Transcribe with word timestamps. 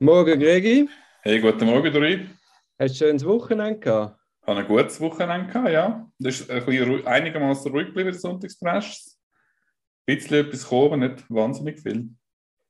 Morgen, 0.00 0.38
Gregi. 0.38 0.88
Hey, 1.22 1.40
guten 1.40 1.66
Morgen, 1.66 1.92
Dori. 1.92 2.28
Hast 2.78 3.00
du 3.00 3.04
ein 3.06 3.08
schönes 3.08 3.24
Wochenende 3.24 3.80
gehabt? 3.80 4.16
Ich 4.42 4.46
habe 4.46 4.60
ein 4.60 4.66
gutes 4.68 5.00
Wochenende 5.00 5.52
gehabt, 5.52 5.70
ja. 5.70 6.08
Das 6.20 6.38
ist 6.38 6.48
ein 6.48 6.64
bisschen 6.64 7.04
einigermaßen 7.04 7.72
ruhig 7.72 7.86
geblieben, 7.88 8.12
der 8.12 8.20
Sonntagsfresh. 8.20 9.02
Ein 10.06 10.16
bisschen 10.16 10.46
etwas 10.46 10.62
gekommen, 10.62 11.00
nicht 11.00 11.24
wahnsinnig 11.28 11.80
viel. 11.80 12.10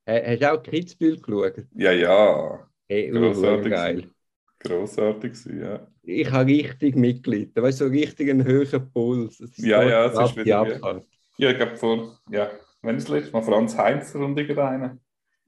Hast 0.08 0.40
du 0.40 0.52
auch 0.52 0.62
Kitzbühel 0.62 1.20
geschaut? 1.20 1.66
Ja, 1.74 1.92
ja. 1.92 2.66
Hey, 2.88 3.10
Grossartig. 3.10 3.72
geil. 3.72 4.10
Grossartig 4.60 5.34
ja. 5.60 5.86
Ich 6.04 6.30
habe 6.30 6.50
richtig 6.50 6.96
mitgelitten. 6.96 7.62
Weißt 7.62 7.82
du, 7.82 7.88
so 7.88 7.90
richtig 7.90 8.30
einen 8.30 8.44
höheren 8.46 8.90
Puls. 8.90 9.38
Ja, 9.56 9.82
ja, 9.82 10.06
es 10.06 10.18
ist 10.18 10.34
wieder-. 10.34 11.04
Ja, 11.36 11.50
ich 11.50 11.56
glaube 11.58 11.76
vor, 11.76 12.18
ja, 12.30 12.50
wenn 12.80 12.96
es 12.96 13.06
letztes 13.06 13.34
Mal 13.34 13.42
Franz 13.42 13.76
Heinzer 13.76 14.18
und 14.20 14.38
irgendeiner. 14.38 14.96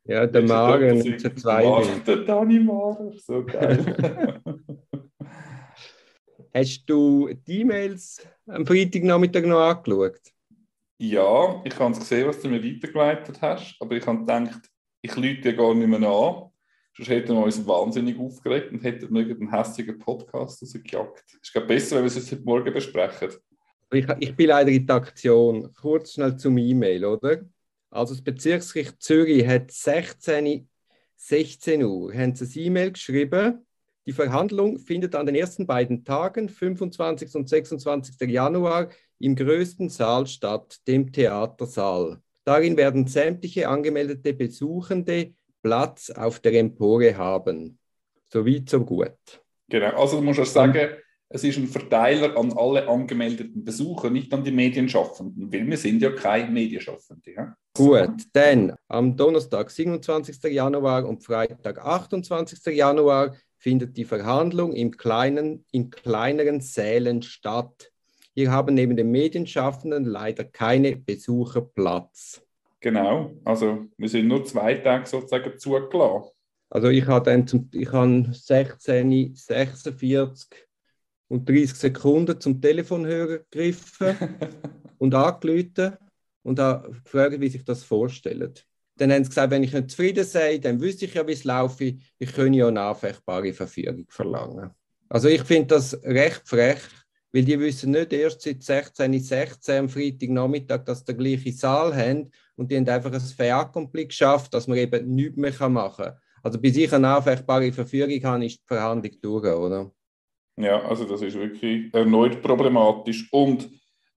Ja, 0.04 0.26
der 0.26 0.42
Magen 0.42 1.02
und 1.02 2.06
der 2.06 2.16
Dani 2.24 2.58
Maren, 2.58 3.12
so 3.18 3.44
geil. 3.44 4.40
Hast 6.54 6.84
du 6.86 7.30
die 7.46 7.60
E-Mails 7.60 8.26
am 8.46 8.66
Freitagnachmittag 8.66 9.44
noch 9.44 9.60
angeschaut? 9.60 10.20
ja, 11.00 11.62
ich 11.64 11.78
habe 11.78 11.92
es 11.92 12.00
gesehen, 12.00 12.28
was 12.28 12.40
du 12.40 12.48
mir 12.48 12.62
weitergeleitet 12.62 13.40
hast, 13.40 13.74
aber 13.80 13.96
ich 13.96 14.06
habe 14.06 14.18
gedacht, 14.18 14.70
ich 15.00 15.16
lüte 15.16 15.50
dir 15.50 15.56
gar 15.56 15.74
nicht 15.74 15.88
mehr 15.88 16.08
an. 16.08 16.50
Sonst 16.94 17.08
hätten 17.08 17.34
wir 17.34 17.44
uns 17.44 17.66
wahnsinnig 17.66 18.18
aufgeregt 18.18 18.70
und 18.70 18.84
hätten 18.84 19.16
irgendeinen 19.16 19.50
hässigen 19.50 19.98
Podcast 19.98 20.60
rausgejagt. 20.60 21.24
Es 21.42 21.54
ist 21.54 21.66
besser, 21.66 21.96
wenn 21.96 22.02
wir 22.02 22.08
es 22.08 22.16
jetzt 22.16 22.32
heute 22.32 22.42
Morgen 22.42 22.74
besprechen. 22.74 23.30
Ich, 23.92 24.06
ich 24.18 24.36
bin 24.36 24.48
leider 24.48 24.70
in 24.70 24.86
der 24.86 24.96
Aktion. 24.96 25.72
Kurz 25.72 26.12
schnell 26.12 26.36
zum 26.36 26.58
E-Mail, 26.58 27.06
oder? 27.06 27.40
Also 27.90 28.14
das 28.14 28.22
Bezirksgericht 28.22 29.02
Zürich 29.02 29.46
hat 29.46 29.70
16, 29.70 30.68
16 31.16 31.82
Uhr 31.82 32.14
haben 32.14 32.34
sie 32.34 32.60
ein 32.60 32.66
E-Mail 32.66 32.92
geschrieben. 32.92 33.66
Die 34.06 34.12
Verhandlung 34.12 34.78
findet 34.78 35.14
an 35.14 35.26
den 35.26 35.34
ersten 35.34 35.66
beiden 35.66 36.04
Tagen, 36.04 36.48
25. 36.48 37.34
und 37.34 37.48
26. 37.48 38.28
Januar, 38.30 38.88
im 39.18 39.36
größten 39.36 39.88
Saal 39.88 40.26
statt, 40.26 40.78
dem 40.86 41.12
Theatersaal. 41.12 42.20
Darin 42.44 42.76
werden 42.76 43.06
sämtliche 43.06 43.68
angemeldete 43.68 44.32
Besuchende 44.32 45.34
Platz 45.62 46.10
auf 46.10 46.40
der 46.40 46.54
Empore 46.54 47.16
haben. 47.16 47.78
So 48.32 48.46
weit, 48.46 48.70
so 48.70 48.84
gut. 48.84 49.42
Genau, 49.68 50.00
also 50.00 50.16
du 50.16 50.22
musst 50.22 50.40
auch 50.40 50.46
sagen, 50.46 50.96
es 51.32 51.44
ist 51.44 51.58
ein 51.58 51.68
Verteiler 51.68 52.36
an 52.36 52.52
alle 52.56 52.88
angemeldeten 52.88 53.64
Besucher, 53.64 54.10
nicht 54.10 54.34
an 54.34 54.42
die 54.42 54.50
Medienschaffenden, 54.50 55.52
weil 55.52 55.64
wir 55.64 55.76
sind 55.76 56.02
ja 56.02 56.10
keine 56.10 56.50
Medienschaffende. 56.50 57.32
Ja? 57.32 57.56
Gut, 57.76 58.24
dann 58.32 58.74
am 58.88 59.16
Donnerstag, 59.16 59.70
27. 59.70 60.42
Januar 60.52 61.06
und 61.06 61.22
Freitag, 61.22 61.78
28. 61.78 62.74
Januar 62.74 63.36
findet 63.58 63.96
die 63.96 64.04
Verhandlung 64.04 64.72
im 64.72 64.90
kleinen, 64.96 65.64
in 65.70 65.90
kleineren 65.90 66.60
Sälen 66.60 67.22
statt. 67.22 67.92
Hier 68.34 68.50
haben 68.50 68.74
neben 68.74 68.96
den 68.96 69.12
Medienschaffenden 69.12 70.04
leider 70.06 70.42
keine 70.42 70.96
Besucher 70.96 71.60
Platz. 71.60 72.42
Genau, 72.80 73.36
also 73.44 73.86
wir 73.96 74.08
sind 74.08 74.26
nur 74.26 74.44
zwei 74.44 74.74
Tage 74.74 75.06
sozusagen 75.06 75.56
zugelassen. 75.58 76.30
Also 76.70 76.88
ich 76.88 77.06
habe 77.06 77.30
dann 77.30 77.46
zum, 77.46 77.68
ich 77.72 77.92
habe 77.92 78.26
16, 78.32 79.34
46 79.34 80.69
und 81.30 81.48
30 81.48 81.76
Sekunden 81.76 82.40
zum 82.40 82.60
Telefonhörer 82.60 83.38
gegriffen 83.38 84.16
und 84.98 85.14
angerufen 85.14 85.96
und 86.42 86.58
habe 86.58 86.90
gefragt, 87.04 87.40
wie 87.40 87.48
sich 87.48 87.64
das 87.64 87.84
vorstellt. 87.84 88.66
Dann 88.96 89.12
haben 89.12 89.22
sie 89.22 89.30
gesagt, 89.30 89.52
wenn 89.52 89.62
ich 89.62 89.72
nicht 89.72 89.90
zufrieden 89.90 90.24
sei, 90.24 90.58
dann 90.58 90.80
wüsste 90.80 91.04
ich 91.04 91.14
ja, 91.14 91.26
wie 91.26 91.32
es 91.32 91.44
laufe. 91.44 91.94
Ich 92.18 92.32
könne 92.34 92.56
ja 92.56 92.66
eine 92.66 92.80
anfechtbare 92.80 93.52
Verfügung 93.52 94.06
verlangen. 94.08 94.70
Also 95.08 95.28
ich 95.28 95.42
finde 95.42 95.68
das 95.68 96.02
recht 96.02 96.42
frech, 96.44 96.80
weil 97.32 97.44
die 97.44 97.58
wissen 97.60 97.92
nicht 97.92 98.12
erst 98.12 98.42
seit 98.42 98.62
16, 98.62 99.20
16 99.20 99.78
am 99.78 99.88
Freitagnachmittag, 99.88 100.84
dass 100.84 101.00
sie 101.00 101.06
den 101.06 101.18
gleichen 101.18 101.52
Saal 101.52 101.94
haben 101.94 102.30
und 102.56 102.70
die 102.70 102.76
haben 102.76 102.88
einfach 102.88 103.12
ein 103.12 103.50
accompli 103.52 104.06
geschafft, 104.06 104.52
dass 104.52 104.66
man 104.66 104.78
eben 104.78 105.14
nichts 105.14 105.36
mehr 105.36 105.68
machen 105.68 106.06
kann. 106.06 106.18
Also 106.42 106.58
bis 106.58 106.76
ich 106.76 106.92
eine 106.92 107.08
anfechtbare 107.08 107.72
Verfügung 107.72 108.22
habe, 108.24 108.46
ist 108.46 108.58
die 108.58 108.66
Verhandlung 108.66 109.12
durch, 109.22 109.46
oder? 109.46 109.92
Ja, 110.62 110.82
also 110.82 111.04
das 111.04 111.22
ist 111.22 111.36
wirklich 111.36 111.92
erneut 111.92 112.42
problematisch. 112.42 113.28
Und 113.32 113.70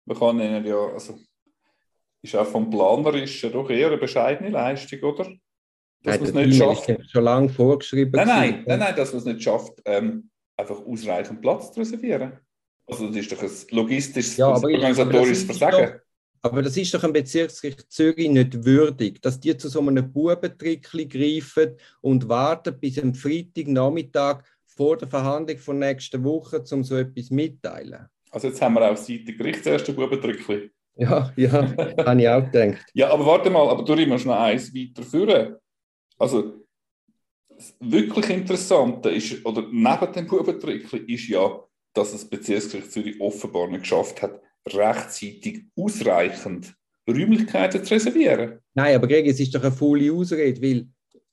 man 0.05 0.19
kann 0.19 0.41
ihnen 0.41 0.65
ja, 0.65 0.87
also 0.93 1.19
ist 2.23 2.37
auch 2.37 2.47
vom 2.47 2.71
Planerischen 2.71 3.53
doch 3.53 3.69
eher 3.69 3.89
eine 3.89 3.99
bescheidene 3.99 4.51
Leistung, 4.51 5.01
oder? 5.01 5.33
Dass 6.03 6.19
man 6.21 6.29
es 6.29 6.35
nicht 6.35 6.57
schafft. 6.57 6.89
ist 6.89 7.11
schon 7.11 7.25
lange 7.25 7.49
vorgeschrieben. 7.49 8.13
Nein, 8.13 8.27
nein, 8.27 8.65
nein, 8.67 8.79
nein, 8.79 8.97
dass 8.97 9.13
man 9.13 9.19
es 9.19 9.25
nicht 9.25 9.43
schafft, 9.43 9.73
ähm, 9.85 10.31
einfach 10.57 10.81
ausreichend 10.85 11.41
Platz 11.41 11.73
zu 11.73 11.81
reservieren. 11.81 12.39
Also 12.87 13.07
das 13.07 13.17
ist 13.17 13.33
doch 13.33 13.43
ein 13.43 13.51
logistisches, 13.71 14.37
Ja, 14.37 14.49
aber 14.49 14.69
organisatorisches 14.69 15.45
Versagen. 15.45 16.01
Aber 16.45 16.61
das 16.61 16.77
ist 16.77 16.93
doch 16.93 17.05
ein 17.05 17.13
Bezirksgericht 17.13 17.91
Zürich 17.93 18.29
nicht 18.29 18.65
würdig, 18.65 19.23
dass 19.23 19.39
die 19.39 19.57
zu 19.57 19.69
so 19.69 19.79
einem 19.79 20.13
Bubentrickli 20.13 21.07
greifen 21.07 21.77
und 22.01 22.29
warten 22.29 22.79
bis 22.81 22.99
am 22.99 23.15
Freitagnachmittag 23.15 24.43
vor 24.77 24.97
der 24.97 25.09
Verhandlung 25.09 25.59
von 25.59 25.79
nächster 25.79 26.23
Woche, 26.23 26.63
um 26.73 26.83
so 26.83 26.97
etwas 26.97 27.31
mitteilen. 27.31 28.07
Also 28.31 28.49
jetzt 28.49 28.63
haben 28.63 28.75
wir 28.75 28.91
auch 28.91 28.97
Seite 28.97 29.35
Gericht 29.37 29.61
das 29.61 29.67
erste 29.67 29.93
Bubendrückli. 29.93 30.71
Ja, 30.97 31.33
ja, 31.37 31.53
habe 32.07 32.21
ich 32.21 32.29
auch 32.29 32.51
gedacht. 32.51 32.87
Ja, 32.95 33.11
aber 33.11 33.27
warte 33.27 33.51
mal, 33.51 33.69
aber 33.69 33.85
du 33.85 33.95
musst 34.07 34.27
noch 34.27 34.39
eins 34.39 34.75
weiter 34.75 35.03
führen. 35.03 35.57
Also, 36.19 36.65
das 37.49 37.75
wirklich 37.81 38.31
Interessante 38.31 39.11
ist, 39.11 39.45
oder 39.45 39.63
neben 39.71 40.13
dem 40.13 40.27
Bubentrickli, 40.27 41.15
ist 41.15 41.29
ja, 41.29 41.63
dass 41.95 42.13
das 42.13 42.29
Bezirksgericht 42.29 42.93
Zürich 42.93 43.21
offenbar 43.21 43.69
nicht 43.69 43.83
geschafft 43.83 44.23
hat, 44.23 44.41
rechtzeitig 44.69 45.65
ausreichend 45.77 46.75
Räumlichkeiten 47.09 47.85
zu 47.85 47.95
reservieren. 47.95 48.61
Nein, 48.75 48.95
aber 48.95 49.09
Greg, 49.09 49.27
es 49.27 49.41
ist 49.41 49.55
doch 49.55 49.63
eine 49.63 49.73
volle 49.73 50.13
Ausrede, 50.13 50.63
weil 50.63 50.89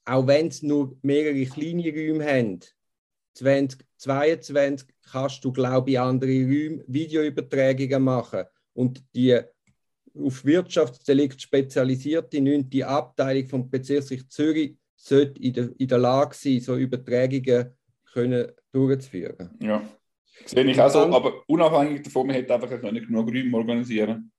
auch 0.06 0.26
wenn 0.26 0.50
sie 0.50 0.68
nur 0.68 0.98
mehrere 1.02 1.46
kleine 1.46 1.92
Räume 1.92 2.26
haben, 2.26 2.60
2022 3.40 4.88
kannst 5.12 5.44
du, 5.44 5.52
glaube 5.52 5.92
ich, 5.92 6.00
andere 6.00 6.30
Räume 6.30 6.84
Videoübertragungen 6.88 8.04
machen. 8.04 8.44
Und 8.74 9.04
die 9.16 9.40
auf 10.14 10.46
Wirtschaftsdelikt 10.46 11.42
spezialisierte 11.42 12.42
9. 12.42 12.70
Abteilung 12.84 13.48
vom 13.48 13.70
Bezirksgericht 13.70 14.32
Zürich 14.32 14.78
sollte 14.96 15.42
in 15.42 15.54
der, 15.54 15.70
in 15.78 15.88
der 15.88 15.98
Lage 15.98 16.36
sein, 16.36 16.60
so 16.60 16.76
Übertragungen 16.76 17.72
können 18.12 18.52
durchzuführen. 18.72 19.52
Ja. 19.62 19.82
Sehe 20.46 20.64
ich 20.64 20.82
auch 20.82 20.90
so, 20.90 21.00
aber 21.00 21.44
unabhängig 21.48 22.04
davon, 22.04 22.28
man 22.28 22.36
hätte 22.36 22.54
einfach 22.54 22.70
können 22.70 23.06
genug 23.06 23.28
Räume 23.28 23.58
organisieren 23.58 24.32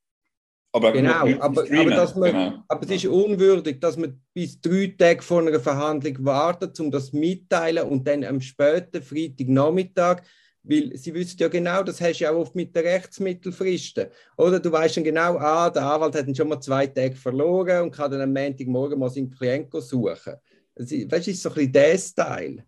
aber 0.72 0.92
Genau, 0.92 1.26
aber, 1.40 1.62
aber, 1.62 1.90
dass 1.90 2.14
man, 2.14 2.30
genau. 2.30 2.62
aber 2.68 2.82
es 2.84 2.90
ist 2.90 3.06
unwürdig, 3.06 3.80
dass 3.80 3.96
man 3.96 4.20
bis 4.32 4.60
drei 4.60 4.94
Tage 4.96 5.22
vor 5.22 5.40
einer 5.40 5.58
Verhandlung 5.58 6.24
wartet, 6.24 6.78
um 6.78 6.90
das 6.90 7.12
mitteilen 7.12 7.88
und 7.88 8.06
dann 8.06 8.24
am 8.24 8.40
späten 8.40 9.02
Freitagnachmittag, 9.02 10.22
weil 10.62 10.96
sie 10.96 11.14
wissen 11.14 11.38
ja 11.38 11.48
genau, 11.48 11.82
das 11.82 12.00
hast 12.00 12.20
du 12.20 12.24
ja 12.24 12.30
auch 12.30 12.40
oft 12.40 12.54
mit 12.54 12.74
den 12.76 12.86
Rechtsmittelfristen. 12.86 14.08
Oder 14.36 14.60
du 14.60 14.70
weißt 14.70 14.98
dann 14.98 15.04
genau, 15.04 15.36
ah, 15.38 15.70
der 15.70 15.82
Anwalt 15.82 16.14
hat 16.14 16.36
schon 16.36 16.48
mal 16.48 16.60
zwei 16.60 16.86
Tage 16.86 17.16
verloren 17.16 17.84
und 17.84 17.90
kann 17.90 18.10
dann 18.10 18.20
am 18.20 18.32
Montagmorgen 18.32 18.98
mal 18.98 19.10
seinen 19.10 19.30
Klienten 19.30 19.80
suchen. 19.80 20.34
Das 20.74 20.92
ist, 20.92 21.10
weißt 21.10 21.26
du, 21.26 21.30
ist 21.30 21.42
so 21.42 21.48
ein 21.48 21.54
bisschen 21.54 21.72
der 21.72 21.98
Style. 21.98 22.64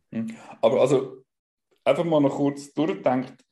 Aber 0.60 0.80
also, 0.80 1.22
einfach 1.84 2.04
mal 2.04 2.20
noch 2.20 2.34
kurz 2.34 2.72
durchdenkt, 2.72 3.44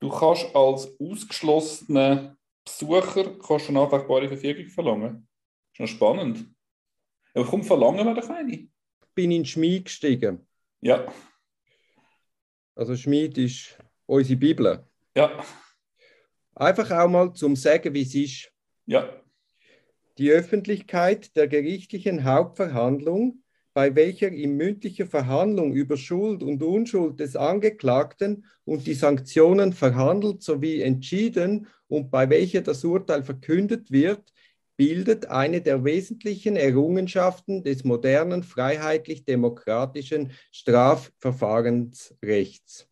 du 0.00 0.08
kannst 0.10 0.54
als 0.54 0.94
ausgeschlossener 1.00 2.36
Besucher 2.64 3.38
kannst 3.38 3.66
du 3.68 3.72
eine 3.72 3.80
anfechtbare 3.82 4.28
Verfügung 4.28 4.66
verlangen. 4.68 5.28
Ist 5.72 5.80
noch 5.80 5.86
spannend. 5.86 6.46
Aber 7.34 7.44
komm, 7.46 7.62
verlangen 7.62 8.06
wir 8.06 8.14
doch 8.14 8.28
eine. 8.30 8.52
Ich 8.52 8.68
bin 9.14 9.30
in 9.30 9.44
Schmied 9.44 9.84
gestiegen. 9.86 10.46
Ja, 10.80 11.06
Also 12.74 12.96
Schmied 12.96 13.38
ist 13.38 13.78
unsere 14.06 14.38
Bibel. 14.38 14.86
ja, 15.16 15.44
Einfach 16.56 16.90
auch 16.92 17.08
mal 17.08 17.32
zum 17.32 17.56
sagen, 17.56 17.92
wie 17.94 18.02
es 18.02 18.14
ist. 18.14 18.52
ja. 18.86 19.20
Die 20.16 20.30
Öffentlichkeit 20.30 21.34
der 21.34 21.48
gerichtlichen 21.48 22.22
Hauptverhandlung, 22.22 23.42
bei 23.74 23.94
welcher 23.96 24.28
in 24.28 24.56
mündlicher 24.56 25.06
Verhandlung 25.06 25.72
über 25.72 25.96
Schuld 25.96 26.44
und 26.44 26.62
Unschuld 26.62 27.18
des 27.18 27.34
Angeklagten 27.34 28.44
und 28.64 28.86
die 28.86 28.94
Sanktionen 28.94 29.72
verhandelt 29.72 30.42
sowie 30.42 30.80
entschieden 30.80 31.66
und 31.88 32.10
bei 32.10 32.30
welcher 32.30 32.62
das 32.62 32.84
Urteil 32.84 33.24
verkündet 33.24 33.90
wird, 33.90 34.32
bildet 34.76 35.26
eine 35.26 35.60
der 35.60 35.82
wesentlichen 35.84 36.56
Errungenschaften 36.56 37.64
des 37.64 37.82
modernen 37.84 38.44
freiheitlich-demokratischen 38.44 40.32
Strafverfahrensrechts. 40.52 42.88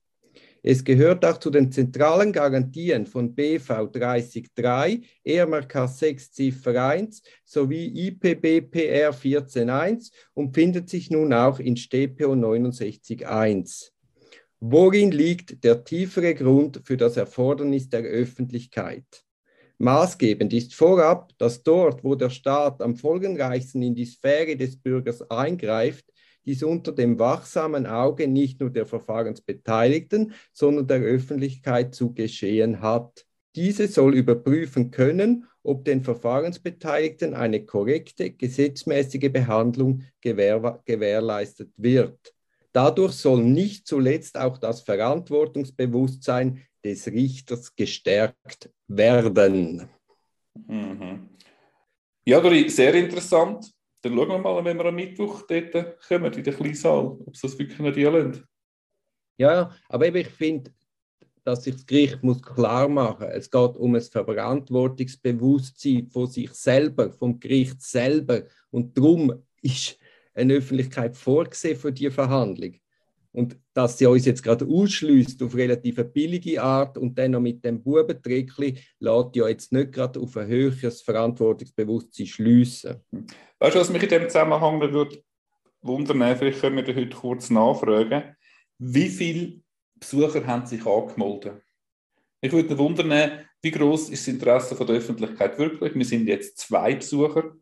Es 0.64 0.84
gehört 0.84 1.24
auch 1.24 1.38
zu 1.38 1.50
den 1.50 1.72
zentralen 1.72 2.32
Garantien 2.32 3.06
von 3.06 3.34
BV 3.34 3.90
30.3, 3.90 5.02
EMRK 5.24 5.88
6 5.88 6.32
Ziffer 6.32 6.84
1 6.86 7.22
sowie 7.44 7.86
IPBPR 8.06 9.12
14.1 9.12 10.12
und 10.34 10.54
findet 10.54 10.88
sich 10.88 11.10
nun 11.10 11.32
auch 11.32 11.58
in 11.58 11.76
StPO 11.76 12.34
69.1. 12.34 13.90
Worin 14.60 15.10
liegt 15.10 15.64
der 15.64 15.82
tiefere 15.82 16.34
Grund 16.36 16.80
für 16.84 16.96
das 16.96 17.16
Erfordernis 17.16 17.88
der 17.88 18.02
Öffentlichkeit? 18.02 19.24
Maßgebend 19.78 20.52
ist 20.52 20.76
vorab, 20.76 21.32
dass 21.38 21.64
dort, 21.64 22.04
wo 22.04 22.14
der 22.14 22.30
Staat 22.30 22.80
am 22.80 22.94
folgenreichsten 22.94 23.82
in 23.82 23.96
die 23.96 24.04
Sphäre 24.04 24.54
des 24.54 24.76
Bürgers 24.76 25.28
eingreift, 25.28 26.04
dies 26.44 26.62
unter 26.62 26.92
dem 26.92 27.18
wachsamen 27.18 27.86
Auge 27.86 28.28
nicht 28.28 28.60
nur 28.60 28.70
der 28.70 28.86
Verfahrensbeteiligten, 28.86 30.32
sondern 30.52 30.86
der 30.86 31.00
Öffentlichkeit 31.00 31.94
zu 31.94 32.12
geschehen 32.12 32.80
hat. 32.80 33.24
Diese 33.54 33.86
soll 33.88 34.14
überprüfen 34.14 34.90
können, 34.90 35.46
ob 35.62 35.84
den 35.84 36.02
Verfahrensbeteiligten 36.02 37.34
eine 37.34 37.64
korrekte, 37.64 38.30
gesetzmäßige 38.30 39.30
Behandlung 39.30 40.02
gewähr 40.20 40.80
gewährleistet 40.84 41.70
wird. 41.76 42.34
Dadurch 42.72 43.12
soll 43.12 43.44
nicht 43.44 43.86
zuletzt 43.86 44.38
auch 44.38 44.56
das 44.58 44.80
Verantwortungsbewusstsein 44.80 46.62
des 46.84 47.06
Richters 47.06 47.76
gestärkt 47.76 48.70
werden. 48.88 49.88
Mhm. 50.66 51.28
Ja, 52.24 52.68
sehr 52.68 52.94
interessant. 52.94 53.70
Dann 54.02 54.16
schauen 54.16 54.28
wir 54.28 54.38
mal, 54.38 54.64
wenn 54.64 54.78
wir 54.78 54.86
am 54.86 54.94
Mittwoch 54.94 55.42
dort 55.42 56.00
kommen, 56.06 56.32
in 56.32 56.42
den 56.42 56.54
kleinen 56.54 56.74
Saal, 56.74 57.06
ob 57.06 57.34
es 57.34 57.40
das 57.40 57.58
wirklich 57.58 57.78
nicht 57.78 57.96
lassen. 57.96 58.46
Ja, 59.38 59.74
aber 59.88 60.06
eben, 60.06 60.18
ich 60.18 60.28
finde, 60.28 60.72
dass 61.44 61.64
sich 61.64 61.74
das 61.74 61.86
Gericht 61.86 62.22
muss 62.22 62.42
klar 62.42 62.88
machen 62.88 63.26
muss. 63.26 63.34
Es 63.34 63.50
geht 63.50 63.76
um 63.76 63.94
ein 63.94 64.02
Verantwortungsbewusstsein 64.02 66.08
von 66.08 66.26
sich 66.26 66.50
selber, 66.52 67.12
vom 67.12 67.38
Gericht 67.40 67.82
selber. 67.82 68.42
Und 68.70 68.96
darum 68.96 69.42
ist 69.60 69.98
eine 70.34 70.54
Öffentlichkeit 70.54 71.14
vorgesehen 71.16 71.78
für 71.78 71.92
die 71.92 72.10
Verhandlung. 72.10 72.74
Und 73.32 73.58
dass 73.72 73.96
sie 73.96 74.06
uns 74.06 74.26
jetzt 74.26 74.42
gerade 74.42 74.66
ausschließt 74.66 75.42
auf 75.42 75.54
relativ 75.54 75.96
billige 76.12 76.62
Art 76.62 76.98
und 76.98 77.18
dann 77.18 77.30
noch 77.30 77.40
mit 77.40 77.64
dem 77.64 77.82
Bubentrickli, 77.82 78.78
lässt 78.98 79.36
ja 79.36 79.48
jetzt 79.48 79.72
nicht 79.72 79.92
gerade 79.92 80.20
auf 80.20 80.36
ein 80.36 80.46
höheres 80.46 81.00
Verantwortungsbewusstsein 81.00 82.26
schliessen. 82.26 82.96
Weißt 83.58 83.74
du, 83.74 83.80
was 83.80 83.90
mich 83.90 84.02
in 84.02 84.08
dem 84.10 84.28
Zusammenhang 84.28 84.80
würde 84.80 85.22
wundern, 85.80 86.36
vielleicht 86.36 86.60
können 86.60 86.86
wir 86.86 86.94
heute 86.94 87.16
kurz 87.16 87.48
nachfragen, 87.48 88.36
wie 88.78 89.08
viele 89.08 89.60
Besucher 89.98 90.46
haben 90.46 90.66
sich 90.66 90.84
angemeldet? 90.84 91.62
Ich 92.40 92.52
würde 92.52 92.76
wundern, 92.76 93.46
wie 93.62 93.70
groß 93.70 94.10
ist 94.10 94.26
das 94.26 94.34
Interesse 94.34 94.74
von 94.74 94.86
der 94.86 94.96
Öffentlichkeit 94.96 95.58
wirklich? 95.58 95.94
Wir 95.94 96.04
sind 96.04 96.26
jetzt 96.26 96.58
zwei 96.58 96.96
Besucher. 96.96 97.54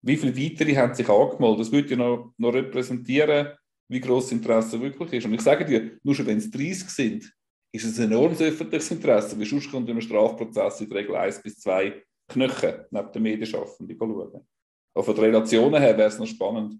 Wie 0.00 0.16
viele 0.16 0.36
weitere 0.36 0.74
haben 0.74 0.94
sich 0.94 1.08
angemeldet? 1.08 1.60
Das 1.60 1.72
würde 1.72 1.90
ja 1.90 1.96
noch, 1.96 2.32
noch 2.38 2.54
repräsentieren, 2.54 3.52
wie 3.88 4.00
groß 4.00 4.24
das 4.24 4.32
Interesse 4.32 4.80
wirklich 4.80 5.12
ist. 5.12 5.26
Und 5.26 5.34
ich 5.34 5.40
sage 5.40 5.64
dir, 5.64 5.98
nur 6.02 6.14
schon 6.14 6.26
wenn 6.26 6.38
es 6.38 6.50
30 6.50 6.88
sind, 6.88 7.32
ist 7.72 7.84
es 7.84 7.98
ein 7.98 8.12
enormes 8.12 8.40
öffentliches 8.40 8.90
Interesse, 8.90 9.38
weil 9.38 9.46
sonst 9.46 9.70
kommt 9.70 9.88
in 9.88 9.92
einem 9.92 10.02
Strafprozess 10.02 10.80
in 10.80 10.88
der 10.88 10.98
Regel 10.98 11.16
eins 11.16 11.42
bis 11.42 11.58
zwei 11.58 12.02
Knöchel 12.28 12.86
neben 12.90 13.12
den 13.12 13.22
Medienschaffenden 13.22 13.96
schauen. 13.98 14.46
Aber 14.94 15.04
von 15.04 15.14
den 15.14 15.24
Relationen 15.24 15.80
her 15.80 15.96
wäre 15.96 16.08
es 16.08 16.18
noch 16.18 16.26
spannend. 16.26 16.78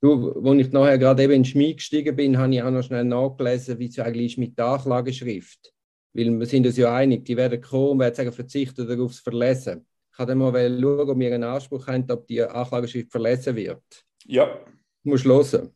Du, 0.00 0.32
als 0.44 0.60
ich 0.60 0.72
nachher 0.72 0.98
gerade 0.98 1.24
eben 1.24 1.32
in 1.32 1.44
Schmied 1.44 1.78
gestiegen 1.78 2.14
bin, 2.14 2.38
habe 2.38 2.54
ich 2.54 2.62
auch 2.62 2.70
noch 2.70 2.82
schnell 2.82 3.04
nachgelesen, 3.04 3.78
wie 3.78 3.86
es 3.86 3.98
eigentlich 3.98 4.32
ist 4.32 4.38
mit 4.38 4.56
der 4.56 4.66
Anklageschrift. 4.66 5.72
Weil 6.12 6.38
wir 6.38 6.46
sind 6.46 6.66
uns 6.66 6.76
ja 6.76 6.94
einig, 6.94 7.24
die 7.24 7.36
werden 7.36 7.60
kommen 7.60 7.92
und 7.92 7.98
werden 8.00 8.14
sagen, 8.14 8.32
verzichten 8.32 8.86
darauf 8.86 9.12
zu 9.12 9.22
verlesen. 9.22 9.86
Ich 10.10 10.16
kann 10.16 10.28
dann 10.28 10.38
mal 10.38 10.52
schauen, 10.52 11.10
ob 11.10 11.18
wir 11.18 11.34
einen 11.34 11.44
Anspruch 11.44 11.86
haben, 11.86 12.08
ob 12.10 12.26
die 12.26 12.42
Anklageschrift 12.42 13.10
verlesen 13.10 13.56
wird. 13.56 13.82
Ja. 14.24 14.46
Du 15.02 15.10
musst 15.10 15.24
hören. 15.24 15.70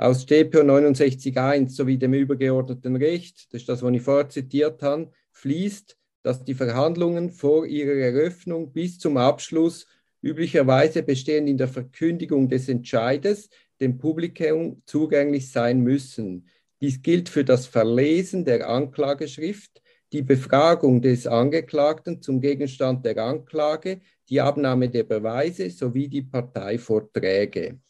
Aus 0.00 0.22
StPO 0.22 0.60
69.1 0.60 1.70
sowie 1.70 1.98
dem 1.98 2.14
übergeordneten 2.14 2.94
Recht, 2.94 3.52
das 3.52 3.62
ist 3.62 3.68
das, 3.68 3.82
was 3.82 3.92
ich 3.92 4.02
vorher 4.02 4.28
zitiert 4.28 4.80
habe, 4.80 5.10
fließt, 5.32 5.98
dass 6.22 6.44
die 6.44 6.54
Verhandlungen 6.54 7.30
vor 7.30 7.66
ihrer 7.66 7.96
Eröffnung 7.96 8.72
bis 8.72 9.00
zum 9.00 9.16
Abschluss 9.16 9.88
üblicherweise 10.22 11.02
bestehen 11.02 11.48
in 11.48 11.58
der 11.58 11.66
Verkündigung 11.66 12.48
des 12.48 12.68
Entscheides 12.68 13.50
dem 13.80 13.98
Publikum 13.98 14.82
zugänglich 14.86 15.50
sein 15.50 15.80
müssen. 15.80 16.48
Dies 16.80 17.02
gilt 17.02 17.28
für 17.28 17.44
das 17.44 17.66
Verlesen 17.66 18.44
der 18.44 18.68
Anklageschrift, 18.68 19.82
die 20.12 20.22
Befragung 20.22 21.02
des 21.02 21.26
Angeklagten 21.26 22.22
zum 22.22 22.40
Gegenstand 22.40 23.04
der 23.04 23.18
Anklage, 23.18 24.00
die 24.28 24.40
Abnahme 24.40 24.90
der 24.90 25.02
Beweise 25.02 25.70
sowie 25.70 26.06
die 26.06 26.22
Parteivorträge. 26.22 27.80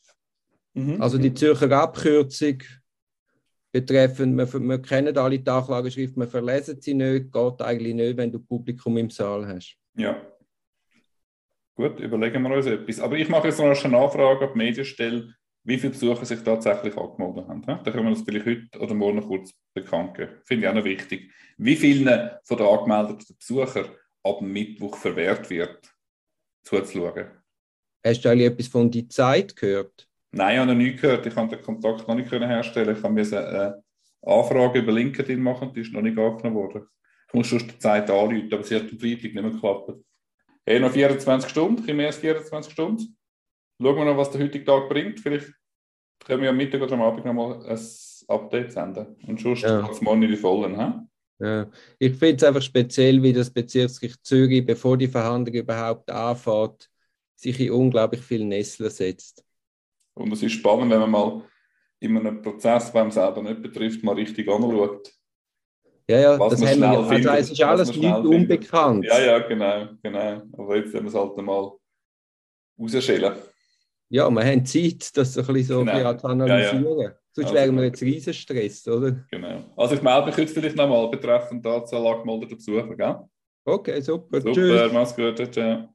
Mhm. 0.75 1.01
Also 1.01 1.19
die 1.19 1.35
Zürcher 1.35 1.71
Abkürzung 1.73 2.59
betreffend, 3.73 4.37
wir, 4.37 4.61
wir 4.61 4.83
kennen 4.83 5.17
alle 5.17 5.39
die 5.39 5.51
Anklageschrift, 5.51 6.17
wir 6.17 6.27
verlesen 6.27 6.81
sie 6.81 6.95
nicht, 6.95 7.33
geht 7.33 7.63
eigentlich 7.63 7.95
nicht, 7.95 8.17
wenn 8.17 8.33
du 8.33 8.39
Publikum 8.39 8.97
im 8.97 9.11
Saal 9.11 9.47
hast. 9.47 9.77
Ja. 9.97 10.21
Gut, 11.75 12.01
überlegen 12.01 12.43
wir 12.43 12.57
uns 12.57 12.67
etwas. 12.67 12.99
Aber 13.01 13.17
ich 13.17 13.29
mache 13.29 13.49
jetzt 13.49 13.59
noch 13.61 13.67
eine 13.67 13.93
Nachfrage 13.93 14.47
an 14.47 14.53
die 14.53 14.59
Medienstelle, 14.59 15.35
wie 15.65 15.79
viele 15.79 15.93
Besucher 15.93 16.25
sich 16.25 16.41
tatsächlich 16.41 16.97
angemeldet 16.97 17.47
haben. 17.47 17.63
Da 17.63 17.91
können 17.91 18.05
wir 18.05 18.11
uns 18.11 18.23
vielleicht 18.23 18.47
heute 18.47 18.81
oder 18.81 18.95
morgen 18.95 19.21
kurz 19.21 19.53
bekannt 19.75 20.17
geben. 20.17 20.33
Finde 20.45 20.65
ich 20.65 20.71
auch 20.71 20.75
noch 20.75 20.85
wichtig. 20.85 21.31
Wie 21.57 21.77
vielen 21.77 22.31
von 22.45 22.57
den 22.57 22.67
angemeldeten 22.67 23.37
Besuchern 23.37 23.87
ab 24.25 24.41
Mittwoch 24.41 24.97
verwehrt 24.97 25.51
wird, 25.51 25.95
zuzuschauen. 26.65 27.29
Hast 28.05 28.25
du 28.25 28.29
eigentlich 28.29 28.49
etwas 28.49 28.69
von 28.69 28.91
die 28.91 29.07
Zeit 29.09 29.55
gehört? 29.55 30.08
Nein, 30.33 30.55
ich 30.55 30.61
habe 30.61 30.71
noch 30.73 30.79
nie 30.79 30.95
gehört. 30.95 31.27
Ich 31.27 31.35
habe 31.35 31.55
den 31.55 31.65
Kontakt 31.65 32.07
noch 32.07 32.15
nicht 32.15 32.31
herstellen. 32.31 32.97
Ich 32.97 33.03
habe 33.03 33.21
eine 33.21 33.83
Anfrage 34.23 34.81
über 34.81 34.93
LinkedIn 34.93 35.41
machen, 35.41 35.73
die 35.75 35.81
ist 35.81 35.93
noch 35.93 36.03
nicht 36.03 36.19
angenommen 36.19 36.57
worden. 36.57 36.87
Ich 37.29 37.35
muss 37.35 37.47
schon 37.47 37.59
die 37.59 37.79
Zeit 37.79 38.11
anrufen, 38.11 38.53
aber 38.53 38.63
sie 38.63 38.77
hat 38.77 38.91
am 38.91 38.99
Freitag 38.99 39.23
nicht 39.23 39.35
mehr 39.35 39.51
geklappt. 39.51 39.93
Hey, 40.67 40.81
noch 40.81 40.91
24 40.91 41.51
Stunden, 41.51 41.97
mehr 41.97 42.09
als 42.09 42.19
24 42.19 42.73
Stunden. 42.73 43.17
Schauen 43.81 43.97
wir 43.97 44.05
noch, 44.05 44.17
was 44.17 44.31
der 44.31 44.43
heutige 44.43 44.65
Tag 44.65 44.89
bringt. 44.89 45.21
Vielleicht 45.21 45.53
können 46.25 46.43
wir 46.43 46.51
am 46.51 46.57
Mittag 46.57 46.83
oder 46.83 46.93
am 46.93 47.03
Abend 47.03 47.25
noch 47.25 47.33
mal 47.33 47.67
ein 47.67 47.81
Update 48.29 48.73
senden. 48.73 49.17
Und 49.27 49.41
sonst 49.41 49.63
ja. 49.63 49.81
geht 49.81 49.93
es 49.93 50.01
morgen 50.01 50.23
in 50.23 50.31
die 50.31 50.37
Vollen. 50.37 50.79
He? 50.79 51.45
Ja. 51.45 51.71
Ich 51.99 52.17
finde 52.17 52.37
es 52.37 52.45
einfach 52.45 52.63
speziell, 52.63 53.23
wie 53.23 53.33
das 53.33 53.51
Bezirksgericht 53.51 54.25
Zürich, 54.25 54.67
bevor 54.67 54.97
die 54.97 55.09
Verhandlung 55.09 55.55
überhaupt 55.55 56.11
anfängt, 56.11 56.91
sich 57.37 57.61
in 57.61 57.71
unglaublich 57.71 58.21
viel 58.21 58.45
Nesseln 58.45 58.91
setzt. 58.91 59.45
Und 60.19 60.33
es 60.33 60.43
ist 60.43 60.53
spannend, 60.53 60.91
wenn 60.91 61.01
man 61.01 61.11
mal 61.11 61.43
in 62.01 62.17
einem 62.17 62.43
Prozess, 62.43 62.93
der 62.93 63.03
man 63.03 63.11
selber 63.11 63.43
nicht 63.43 63.63
betrifft, 63.63 64.03
mal 64.05 64.15
richtig 64.15 64.49
anschaut. 64.49 65.13
Ja, 66.11 66.21
ja, 66.21 66.39
das 66.39 66.65
haben 66.65 66.81
wir, 66.81 66.89
also 66.89 67.09
findet, 67.09 67.35
es 67.35 67.51
ist 67.51 67.63
alles 67.63 67.95
nicht 67.95 68.15
unbekannt. 68.15 69.05
Ja, 69.05 69.21
ja, 69.21 69.39
genau, 69.41 69.89
genau. 70.03 70.43
Aber 70.57 70.77
jetzt 70.77 70.95
haben 70.95 71.05
wir 71.05 71.09
es 71.09 71.15
halt 71.15 71.37
mal 71.37 71.73
rausschälen. 72.81 73.35
Ja, 74.11 74.31
wir 74.31 74.45
haben 74.45 74.65
Zeit, 74.65 75.15
das 75.17 75.37
ein 75.37 75.47
bisschen 75.47 75.65
so 75.65 75.85
genau. 75.85 76.15
zu 76.15 76.27
analysieren. 76.27 76.99
Ja, 76.99 77.05
ja. 77.05 77.13
Sonst 77.33 77.49
also, 77.49 77.55
wären 77.55 77.77
wir 77.77 77.85
jetzt 77.85 78.03
riesen 78.03 78.33
Stress, 78.33 78.89
oder? 78.89 79.25
Genau. 79.31 79.65
Also 79.77 79.97
ich 79.97 80.03
melde 80.03 80.27
mich 80.27 80.37
jetzt 80.39 80.55
vielleicht 80.55 80.77
nochmal 80.77 81.11
betreffend 81.11 81.67
Anzahl 81.67 82.07
angemeldeter 82.07 82.57
Besucher, 82.57 82.97
gell? 82.97 83.17
Okay, 83.67 84.01
super. 84.01 84.41
Super, 84.41 84.53
Tschüss. 84.53 84.93
mach's 84.93 85.15
gut. 85.15 85.53
Ciao. 85.53 85.89